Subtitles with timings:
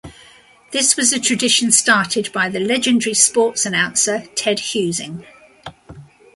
[0.71, 5.23] This was a tradition started by the legendary sports announcer Ted Husing.